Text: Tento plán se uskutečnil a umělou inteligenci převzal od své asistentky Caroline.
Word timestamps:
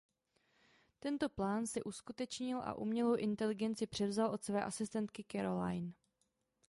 Tento 0.99 1.29
plán 1.29 1.67
se 1.67 1.83
uskutečnil 1.83 2.61
a 2.61 2.73
umělou 2.73 3.15
inteligenci 3.15 3.87
převzal 3.87 4.29
od 4.29 4.43
své 4.43 4.63
asistentky 4.63 5.25
Caroline. 5.31 5.91